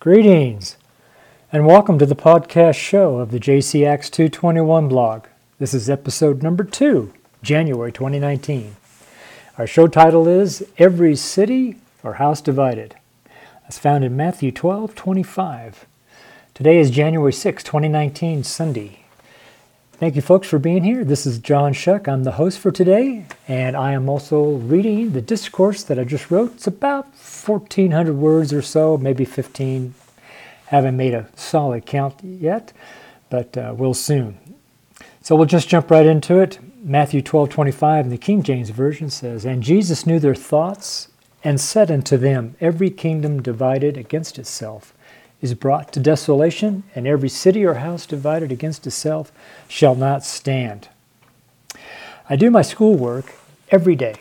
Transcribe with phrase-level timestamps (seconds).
[0.00, 0.78] Greetings,
[1.52, 5.26] and welcome to the podcast show of the JC Acts 221 blog.
[5.58, 8.76] This is episode number two, January 2019.
[9.58, 12.96] Our show title is Every City or House Divided.
[13.60, 15.84] That's found in Matthew 12 25.
[16.54, 18.99] Today is January 6, 2019, Sunday.
[20.00, 21.04] Thank you, folks, for being here.
[21.04, 22.08] This is John Shuck.
[22.08, 26.30] I'm the host for today, and I am also reading the discourse that I just
[26.30, 26.54] wrote.
[26.54, 29.92] It's about 1,400 words or so, maybe 15.
[30.68, 32.72] Haven't made a solid count yet,
[33.28, 34.38] but uh, we'll soon.
[35.20, 36.58] So we'll just jump right into it.
[36.82, 41.08] Matthew 12 25 in the King James Version says, And Jesus knew their thoughts
[41.44, 44.94] and said unto them, Every kingdom divided against itself
[45.40, 49.32] is brought to desolation, and every city or house divided against itself
[49.68, 50.88] shall not stand.
[52.28, 53.34] I do my schoolwork
[53.70, 54.16] every day.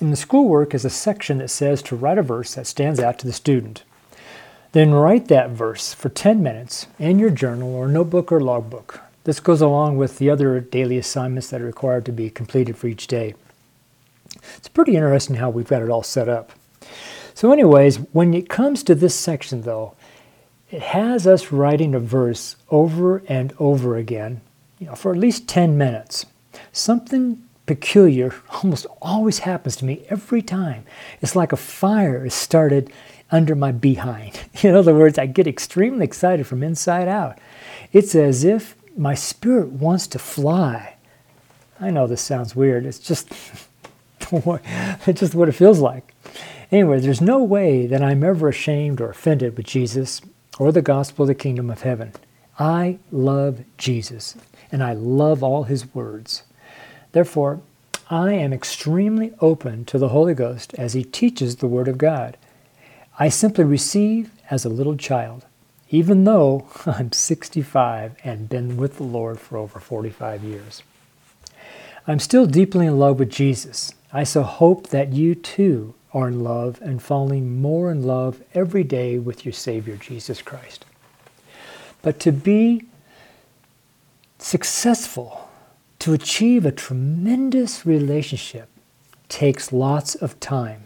[0.00, 3.18] In the schoolwork is a section that says to write a verse that stands out
[3.20, 3.84] to the student.
[4.72, 9.00] Then write that verse for 10 minutes in your journal or notebook or logbook.
[9.24, 12.88] This goes along with the other daily assignments that are required to be completed for
[12.88, 13.34] each day.
[14.56, 16.52] It's pretty interesting how we've got it all set up.
[17.34, 19.94] So, anyways, when it comes to this section, though,
[20.72, 24.40] it has us writing a verse over and over again,
[24.78, 26.24] you know, for at least 10 minutes.
[26.72, 30.84] Something peculiar almost always happens to me every time.
[31.20, 32.90] It's like a fire is started
[33.30, 34.40] under my behind.
[34.62, 37.38] In other words, I get extremely excited from inside out.
[37.92, 40.96] It's as if my spirit wants to fly.
[41.78, 42.86] I know this sounds weird.
[42.86, 43.30] It's just
[44.32, 46.14] it's just what it feels like.
[46.70, 50.22] Anyway, there's no way that I'm ever ashamed or offended with Jesus
[50.58, 52.12] or the gospel of the kingdom of heaven.
[52.58, 54.36] I love Jesus
[54.70, 56.42] and I love all his words.
[57.12, 57.60] Therefore,
[58.10, 62.36] I am extremely open to the Holy Ghost as he teaches the Word of God.
[63.18, 65.46] I simply receive as a little child,
[65.90, 70.82] even though I'm 65 and been with the Lord for over 45 years.
[72.06, 73.94] I'm still deeply in love with Jesus.
[74.12, 78.84] I so hope that you too are in love and falling more in love every
[78.84, 80.84] day with your Savior, Jesus Christ.
[82.02, 82.84] But to be
[84.38, 85.48] successful,
[86.00, 88.68] to achieve a tremendous relationship,
[89.28, 90.84] takes lots of time,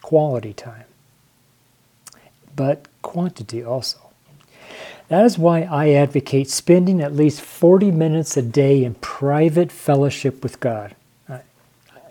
[0.00, 0.84] quality time,
[2.56, 3.98] but quantity also.
[5.08, 10.42] That is why I advocate spending at least 40 minutes a day in private fellowship
[10.42, 10.94] with God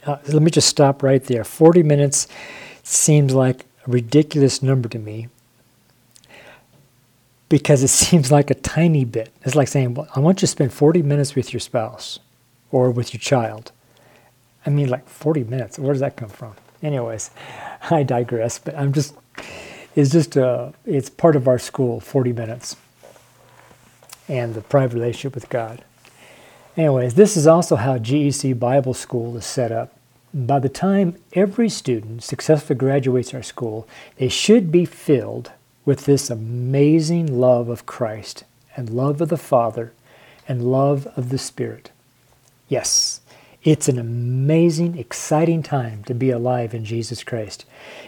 [0.06, 1.44] uh, let me just stop right there.
[1.44, 2.28] 40 minutes
[2.84, 5.28] seems like a ridiculous number to me
[7.50, 9.32] because it seems like a tiny bit.
[9.44, 12.20] It's like saying, well, I want you to spend 40 minutes with your spouse
[12.72, 13.72] or with your child.
[14.66, 15.78] I mean, like 40 minutes.
[15.78, 16.56] Where does that come from?
[16.82, 17.32] Anyways,
[17.92, 19.16] I digress, but I'm just,
[19.96, 22.76] it's just, a, it's part of our school, 40 minutes,
[24.28, 25.84] and the private relationship with God.
[26.82, 29.94] Anyways, this is also how GEC Bible School is set up.
[30.34, 33.88] By the time every student successfully graduates our school,
[34.18, 35.52] they should be filled
[35.86, 38.46] with this amazing love of Christ
[38.76, 39.94] and love of the Father
[40.48, 41.92] and love of the Spirit.
[42.68, 43.22] Yes,
[43.64, 47.64] it's an amazing, exciting time to be alive in Jesus Christ.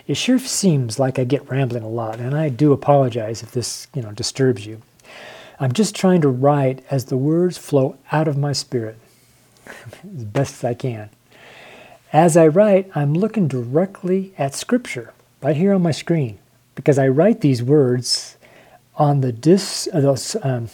[0.07, 3.85] It sure seems like I get rambling a lot, and I do apologize if this,
[3.93, 4.81] you know, disturbs you.
[5.59, 8.97] I'm just trying to write as the words flow out of my spirit
[9.67, 11.09] as best as I can.
[12.11, 16.38] As I write, I'm looking directly at Scripture right here on my screen
[16.75, 18.38] because I write these words
[18.95, 20.69] on the dis, uh, um,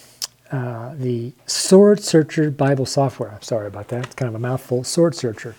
[0.50, 3.30] uh, the Sword Searcher Bible software.
[3.30, 4.06] I'm sorry about that.
[4.06, 4.84] It's kind of a mouthful.
[4.84, 5.54] Sword Searcher.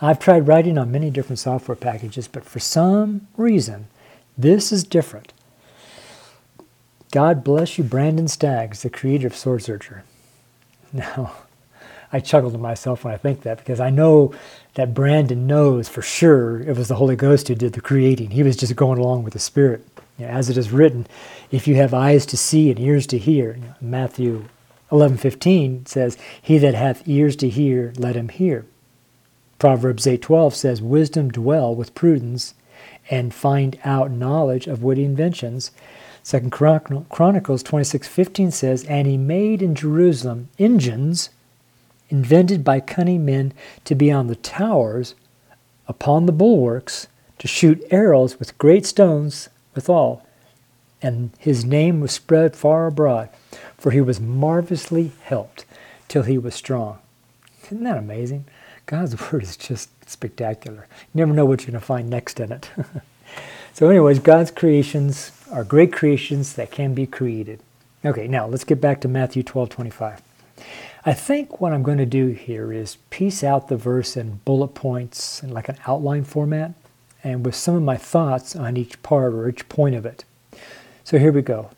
[0.00, 3.88] I've tried writing on many different software packages, but for some reason,
[4.36, 5.32] this is different.
[7.12, 10.02] God bless you, Brandon Staggs, the creator of Sword Searcher.
[10.94, 11.34] Now,
[12.10, 14.32] I chuckle to myself when I think that because I know
[14.74, 18.30] that Brandon knows for sure it was the Holy Ghost who did the creating.
[18.30, 19.86] He was just going along with the Spirit.
[20.18, 21.06] You know, as it is written,
[21.50, 24.46] if you have eyes to see and ears to hear, you know, Matthew
[24.90, 28.64] 11:15 says, "He that hath ears to hear, let him hear."
[29.58, 32.54] Proverbs 8:12 says, "Wisdom dwell with prudence,
[33.10, 35.72] and find out knowledge of witty inventions."
[36.22, 41.30] Second Chronicles 26:15 says, "And he made in Jerusalem engines
[42.12, 43.52] invented by cunning men
[43.84, 45.14] to be on the towers,
[45.88, 47.08] upon the bulwarks,
[47.38, 50.24] to shoot arrows with great stones withal.
[51.00, 53.30] And his name was spread far abroad,
[53.76, 55.64] for he was marvelously helped
[56.06, 56.98] till he was strong.
[57.64, 58.44] Isn't that amazing?
[58.86, 60.86] God's word is just spectacular.
[61.12, 62.70] You never know what you're going to find next in it.
[63.72, 67.60] so, anyways, God's creations are great creations that can be created.
[68.04, 70.22] Okay, now let's get back to Matthew 12 25.
[71.04, 74.68] I think what I'm going to do here is piece out the verse in bullet
[74.68, 76.72] points in like an outline format
[77.22, 80.24] and with some of my thoughts on each part or each point of it.
[81.04, 81.70] So here we go.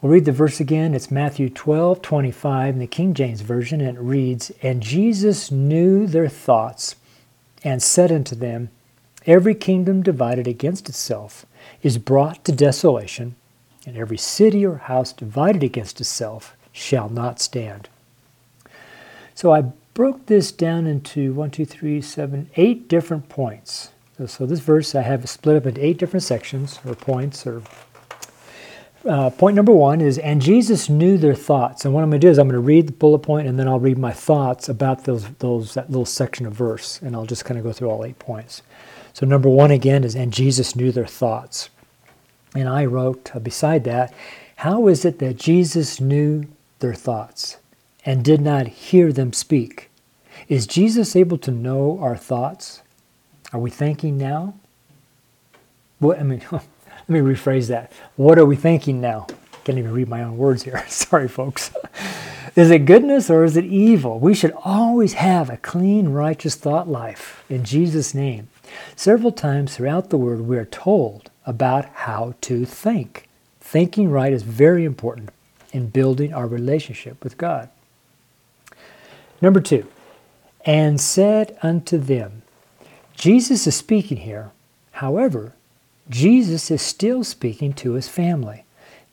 [0.00, 0.94] We'll read the verse again.
[0.94, 6.06] It's Matthew 12, 25 in the King James Version, and it reads And Jesus knew
[6.06, 6.96] their thoughts
[7.62, 8.70] and said unto them,
[9.26, 11.46] Every kingdom divided against itself
[11.82, 13.36] is brought to desolation,
[13.86, 17.88] and every city or house divided against itself shall not stand.
[19.34, 23.90] So I broke this down into one, two, three, seven, eight different points.
[24.26, 27.46] So this verse I have split up into eight different sections or points.
[27.46, 27.62] Or
[29.08, 31.84] uh, point number one is, and Jesus knew their thoughts.
[31.84, 33.58] And what I'm going to do is I'm going to read the bullet point, and
[33.58, 37.26] then I'll read my thoughts about those those that little section of verse, and I'll
[37.26, 38.62] just kind of go through all eight points.
[39.12, 41.68] So number one again is, and Jesus knew their thoughts.
[42.54, 44.12] And I wrote uh, beside that,
[44.56, 46.44] how is it that Jesus knew
[46.80, 47.56] their thoughts?
[48.04, 49.90] and did not hear them speak.
[50.48, 52.82] Is Jesus able to know our thoughts?
[53.52, 54.54] Are we thinking now?
[55.98, 57.92] What, I mean, let me rephrase that.
[58.16, 59.26] What are we thinking now?
[59.64, 60.84] Can't even read my own words here.
[60.88, 61.72] Sorry, folks.
[62.56, 64.18] is it goodness or is it evil?
[64.18, 68.48] We should always have a clean, righteous thought life in Jesus' name.
[68.96, 73.28] Several times throughout the Word, we are told about how to think.
[73.60, 75.30] Thinking right is very important
[75.72, 77.68] in building our relationship with God.
[79.40, 79.86] Number two,
[80.64, 82.42] and said unto them.
[83.16, 84.50] Jesus is speaking here.
[84.92, 85.54] However,
[86.08, 88.64] Jesus is still speaking to his family.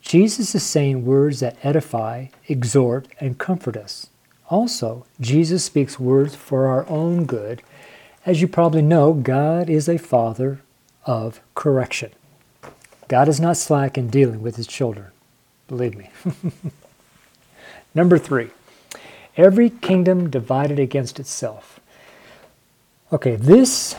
[0.01, 4.07] Jesus is saying words that edify, exhort, and comfort us.
[4.49, 7.61] Also, Jesus speaks words for our own good.
[8.29, 10.61] As you probably know, God is a father
[11.03, 12.11] of correction.
[13.07, 15.07] God is not slack in dealing with his children.
[15.67, 16.11] Believe me.
[17.95, 18.51] Number three,
[19.35, 21.79] Every kingdom divided against itself.
[23.11, 23.95] Okay, this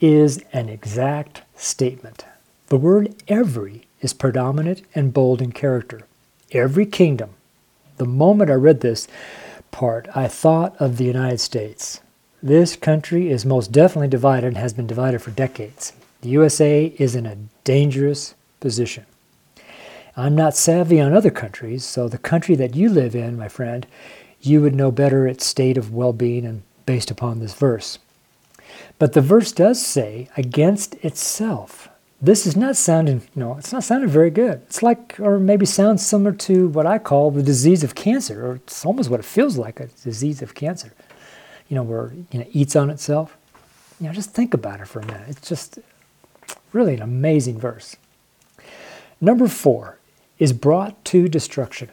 [0.00, 2.24] is an exact statement.
[2.68, 6.02] The word every is predominant and bold in character.
[6.52, 7.30] Every kingdom.
[7.96, 9.08] The moment I read this
[9.72, 12.00] part, I thought of the United States.
[12.44, 15.92] This country is most definitely divided and has been divided for decades.
[16.22, 19.06] The USA is in a dangerous position.
[20.16, 23.86] I'm not savvy on other countries, so the country that you live in, my friend,
[24.40, 28.00] you would know better its state of well being and based upon this verse.
[28.98, 31.90] But the verse does say, against itself.
[32.20, 34.62] This is not sounding, no, it's not sounding very good.
[34.66, 38.54] It's like, or maybe sounds similar to what I call the disease of cancer, or
[38.56, 40.92] it's almost what it feels like a disease of cancer.
[41.72, 43.34] You know, where you know, eats on itself.
[43.98, 45.26] You know, just think about it for a minute.
[45.28, 45.78] It's just
[46.70, 47.96] really an amazing verse.
[49.22, 49.96] Number four,
[50.38, 51.88] is brought to destruction.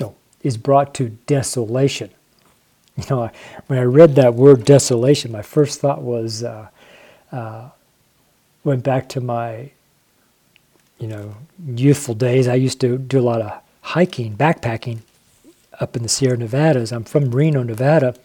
[0.00, 2.10] No, is brought to desolation.
[2.96, 3.30] You know,
[3.68, 6.66] when I read that word desolation, my first thought was, uh,
[7.30, 7.68] uh,
[8.64, 9.70] went back to my,
[10.98, 12.48] you know, youthful days.
[12.48, 15.02] I used to do a lot of hiking, backpacking
[15.78, 16.90] up in the Sierra Nevadas.
[16.90, 18.16] I'm from Reno, Nevada.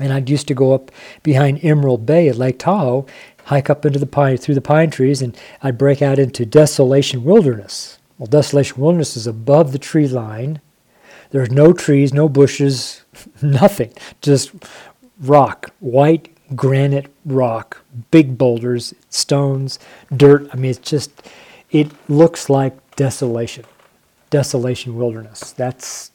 [0.00, 0.90] And I used to go up
[1.22, 3.06] behind Emerald Bay at Lake Tahoe,
[3.44, 7.24] hike up into the pine through the pine trees, and I'd break out into desolation
[7.24, 7.98] wilderness.
[8.18, 10.60] Well, Desolation Wilderness is above the tree line.
[11.30, 13.02] There's no trees, no bushes,
[13.42, 13.92] nothing.
[14.22, 14.52] Just
[15.20, 19.78] rock, white granite rock, big boulders, stones,
[20.16, 20.48] dirt.
[20.52, 21.10] I mean, it's just,
[21.70, 23.64] it looks like desolation.
[24.30, 25.52] Desolation wilderness.
[25.52, 26.10] That's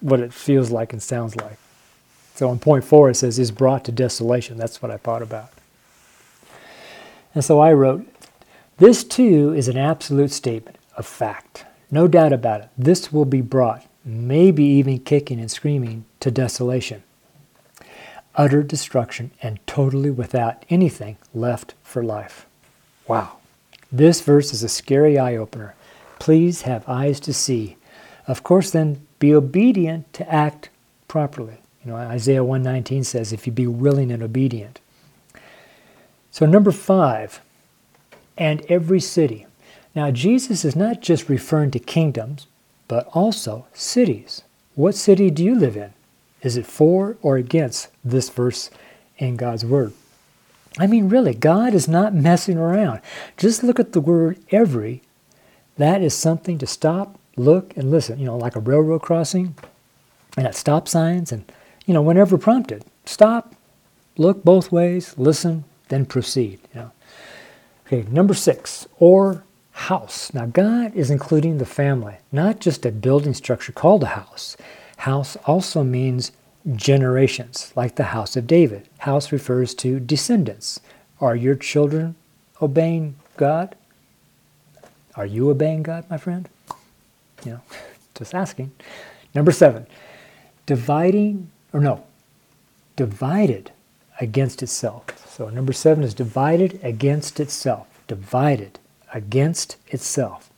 [0.00, 1.58] what it feels like and sounds like.
[2.34, 4.56] So in point four, it says, is brought to desolation.
[4.56, 5.50] That's what I thought about.
[7.34, 8.06] And so I wrote,
[8.78, 11.64] this too is an absolute statement of fact.
[11.90, 12.68] No doubt about it.
[12.76, 17.04] This will be brought, maybe even kicking and screaming, to desolation.
[18.34, 22.46] Utter destruction and totally without anything left for life.
[23.06, 23.36] Wow.
[23.92, 25.76] This verse is a scary eye opener.
[26.18, 27.76] Please have eyes to see.
[28.26, 30.68] Of course, then be obedient to act
[31.06, 31.58] properly.
[31.84, 34.80] You know, Isaiah 119 says, if you be willing and obedient.
[36.30, 37.40] So, number five,
[38.36, 39.46] and every city.
[39.94, 42.46] Now, Jesus is not just referring to kingdoms,
[42.88, 44.42] but also cities.
[44.74, 45.92] What city do you live in?
[46.42, 48.70] Is it for or against this verse
[49.18, 49.92] in God's Word?
[50.78, 53.00] I mean, really, God is not messing around.
[53.36, 55.02] Just look at the word every.
[55.76, 58.18] That is something to stop, look, and listen.
[58.18, 59.54] You know, like a railroad crossing
[60.36, 61.44] and at stop signs, and,
[61.84, 63.54] you know, whenever prompted, stop,
[64.16, 66.58] look both ways, listen, then proceed.
[66.74, 66.90] You know.
[67.86, 70.32] Okay, number six, or house.
[70.32, 74.56] Now, God is including the family, not just a building structure called a house.
[74.98, 76.32] House also means
[76.74, 78.88] generations, like the house of David.
[78.98, 80.80] House refers to descendants.
[81.20, 82.14] Are your children
[82.62, 83.74] obeying God?
[85.16, 86.48] Are you obeying God, my friend?
[87.44, 87.60] You know,
[88.14, 88.72] just asking.
[89.34, 89.86] Number seven,
[90.66, 92.04] dividing, or no,
[92.96, 93.72] divided
[94.20, 95.04] against itself.
[95.28, 97.88] So number seven is divided against itself.
[98.06, 98.78] Divided
[99.12, 100.50] against itself.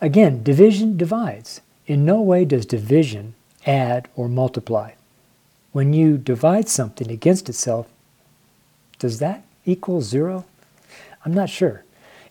[0.00, 1.60] Again, division divides.
[1.86, 3.34] In no way does division
[3.66, 4.92] add or multiply.
[5.72, 7.88] When you divide something against itself,
[8.98, 10.44] does that equal zero?
[11.24, 11.84] I'm not sure.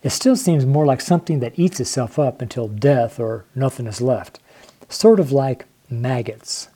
[0.03, 3.99] It still seems more like something that eats itself up until death or nothing is
[3.99, 4.39] left.
[4.87, 6.69] Sort of like maggots.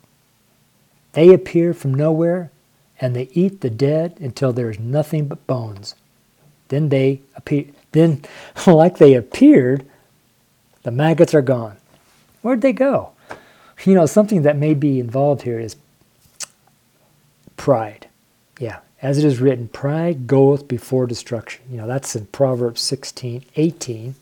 [1.12, 2.50] They appear from nowhere
[3.00, 5.94] and they eat the dead until there is nothing but bones.
[6.68, 8.22] Then they appear then
[8.66, 9.84] like they appeared,
[10.82, 11.76] the maggots are gone.
[12.42, 13.12] Where'd they go?
[13.84, 15.76] You know, something that may be involved here is
[17.56, 18.08] pride.
[18.58, 21.62] Yeah, as it is written, pride goeth before destruction.
[21.70, 24.14] You know, that's in Proverbs 16, 18.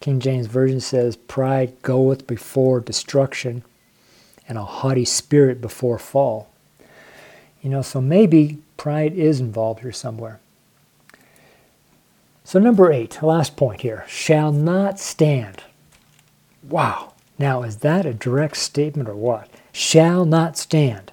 [0.00, 3.62] King James Version says, Pride goeth before destruction,
[4.48, 6.48] and a haughty spirit before fall.
[7.62, 10.40] You know, so maybe pride is involved here somewhere.
[12.44, 15.64] So, number eight, last point here shall not stand.
[16.62, 17.12] Wow.
[17.38, 19.50] Now, is that a direct statement or what?
[19.70, 21.12] Shall not stand,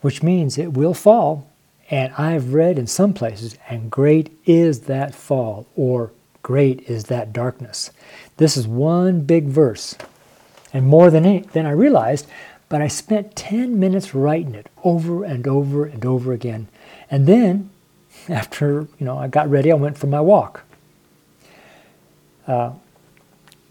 [0.00, 1.48] which means it will fall.
[1.90, 6.12] And I've read in some places, and great is that fall, or
[6.42, 7.90] great is that darkness.
[8.36, 9.96] This is one big verse,
[10.72, 12.26] and more than, any, than I realized,
[12.68, 16.68] but I spent 10 minutes writing it over and over and over again.
[17.10, 17.70] And then,
[18.28, 20.62] after you know I got ready, I went for my walk.
[22.46, 22.72] Uh,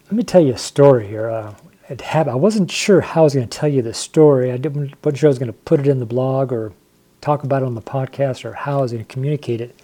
[0.06, 1.30] let me tell you a story here.
[1.30, 1.54] Uh,
[1.90, 4.52] it I wasn't sure how I was going to tell you the story.
[4.52, 6.74] I didn't, wasn't sure I was going to put it in the blog or
[7.22, 9.80] talk about it on the podcast or how I was going to communicate it.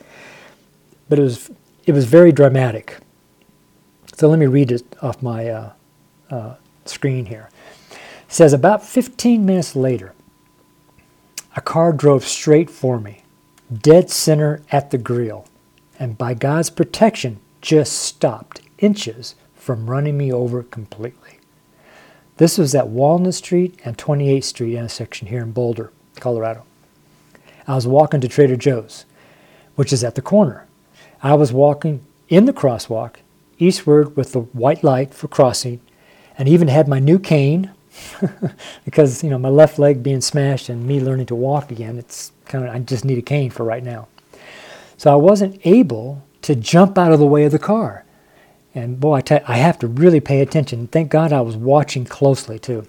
[1.10, 1.52] But it was
[1.86, 2.98] it was very dramatic.
[4.16, 5.72] So let me read it off my uh,
[6.30, 6.56] uh,
[6.90, 7.50] screen here.
[7.92, 7.98] It
[8.28, 10.14] says about 15 minutes later,
[11.56, 13.24] a car drove straight for me,
[13.72, 15.46] dead center at the grill,
[16.00, 21.40] and by God's protection, just stopped inches from running me over completely.
[22.38, 26.66] This was at Walnut Street and 28th Street intersection here in Boulder, Colorado.
[27.68, 29.06] I was walking to Trader Joe's,
[29.76, 30.66] which is at the corner.
[31.22, 33.18] I was walking in the crosswalk
[33.60, 35.80] eastward with the white light for crossing
[36.38, 37.72] and even had my new cane
[38.86, 42.32] because you know my left leg being smashed and me learning to walk again it's
[42.46, 44.08] kind of I just need a cane for right now.
[44.98, 48.06] So I wasn't able to jump out of the way of the car.
[48.76, 50.88] And boy, I, you, I have to really pay attention.
[50.88, 52.88] Thank God I was watching closely too.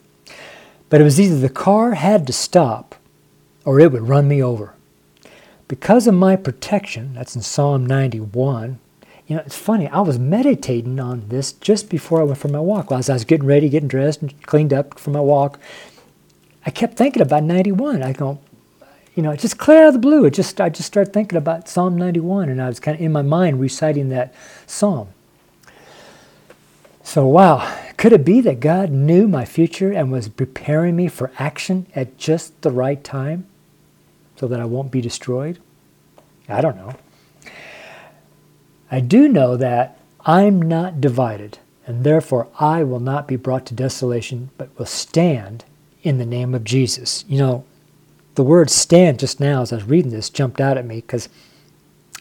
[0.88, 2.94] But it was either the car had to stop
[3.64, 4.74] or it would run me over.
[5.66, 8.78] Because of my protection, that's in Psalm 91.
[9.26, 12.60] You know, it's funny, I was meditating on this just before I went for my
[12.60, 12.92] walk.
[12.92, 15.58] As I was getting ready, getting dressed, and cleaned up for my walk,
[16.66, 18.02] I kept thinking about 91.
[18.02, 18.38] I go,
[19.14, 20.26] you know, just clear out of the blue.
[20.26, 23.12] It just I just started thinking about Psalm 91, and I was kind of in
[23.12, 24.34] my mind reciting that
[24.66, 25.08] psalm.
[27.02, 31.30] So, wow, could it be that God knew my future and was preparing me for
[31.38, 33.46] action at just the right time
[34.36, 35.58] so that I won't be destroyed?
[36.48, 36.94] I don't know.
[38.94, 43.74] I do know that I'm not divided, and therefore I will not be brought to
[43.74, 45.64] desolation, but will stand
[46.04, 47.24] in the name of Jesus.
[47.26, 47.64] You know,
[48.36, 51.28] the word stand just now, as I was reading this, jumped out at me because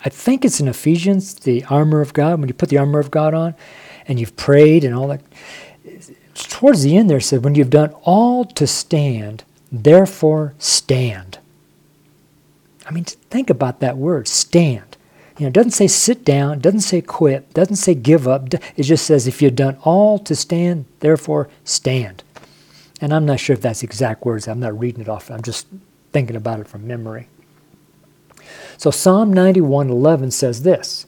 [0.03, 3.11] I think it's in Ephesians, the armor of God, when you put the armor of
[3.11, 3.53] God on
[4.07, 5.21] and you've prayed and all that.
[6.33, 11.37] Towards the end there said, when you've done all to stand, therefore stand.
[12.87, 14.97] I mean, think about that word, stand.
[15.37, 18.53] You know, it doesn't say sit down, doesn't say quit, doesn't say give up.
[18.53, 22.23] It just says if you've done all to stand, therefore stand.
[23.01, 24.47] And I'm not sure if that's exact words.
[24.47, 25.31] I'm not reading it off.
[25.31, 25.67] I'm just
[26.11, 27.27] thinking about it from memory.
[28.77, 31.05] So Psalm 91:11 says this,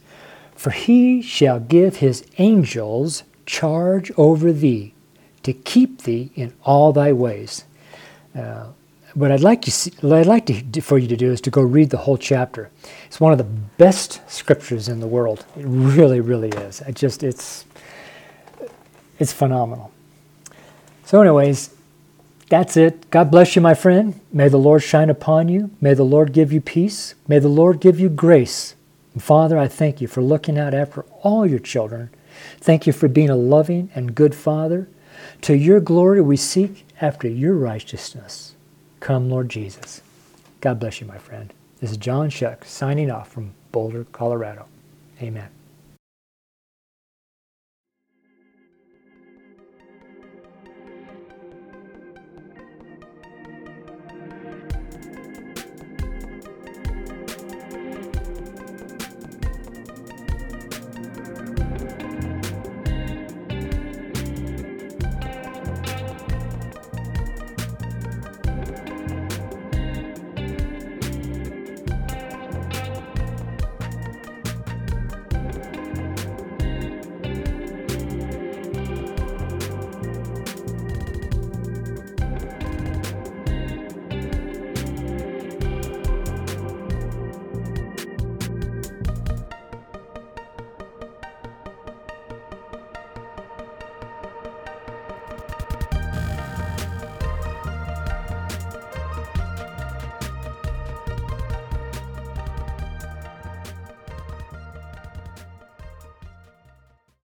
[0.55, 4.93] "For he shall give his angels charge over thee
[5.43, 7.65] to keep thee in all thy ways."
[8.35, 8.67] Uh,
[9.15, 11.49] what I'd like to see, what I'd like to, for you to do is to
[11.49, 12.69] go read the whole chapter.
[13.07, 15.45] It's one of the best scriptures in the world.
[15.57, 16.81] It really, really is.
[16.81, 17.65] It just it's
[19.17, 19.91] it's phenomenal.
[21.05, 21.73] So, anyways,
[22.49, 23.09] that's it.
[23.09, 24.19] God bless you, my friend.
[24.33, 25.71] May the Lord shine upon you.
[25.79, 27.15] May the Lord give you peace.
[27.27, 28.75] May the Lord give you grace.
[29.13, 32.09] And Father, I thank you for looking out after all your children.
[32.59, 34.89] Thank you for being a loving and good Father.
[35.43, 38.54] To your glory we seek after your righteousness.
[39.05, 40.01] Come, Lord Jesus.
[40.61, 41.53] God bless you, my friend.
[41.79, 44.65] This is John Shuck signing off from Boulder, Colorado.
[45.21, 45.47] Amen.